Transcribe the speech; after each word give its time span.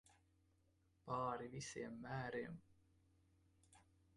Pāri 1.09 1.51
visiem 1.51 1.99
mēriem. 2.07 2.59